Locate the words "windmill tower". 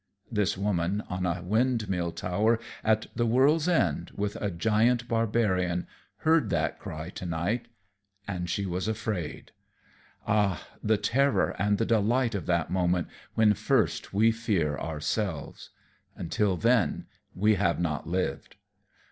1.43-2.59